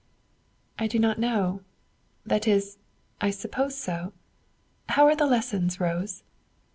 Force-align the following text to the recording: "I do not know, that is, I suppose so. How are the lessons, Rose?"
"I 0.79 0.87
do 0.87 0.97
not 0.97 1.19
know, 1.19 1.61
that 2.25 2.47
is, 2.47 2.79
I 3.21 3.29
suppose 3.29 3.77
so. 3.77 4.13
How 4.89 5.05
are 5.05 5.15
the 5.15 5.27
lessons, 5.27 5.79
Rose?" 5.79 6.23